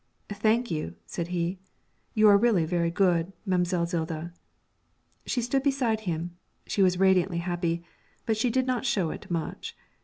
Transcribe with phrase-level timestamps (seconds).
[0.29, 1.59] 'Thank you,' said he;
[2.15, 4.33] 'you are really very good, Mam'selle Zilda.'
[5.27, 6.35] She stood beside him;
[6.65, 7.83] she was radiantly happy,
[8.25, 9.77] but she did not show it much.